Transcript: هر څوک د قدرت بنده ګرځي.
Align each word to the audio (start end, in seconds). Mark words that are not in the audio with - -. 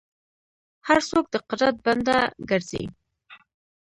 هر 0.87 0.99
څوک 1.09 1.25
د 1.29 1.35
قدرت 1.49 1.75
بنده 1.85 2.17
ګرځي. 2.49 2.83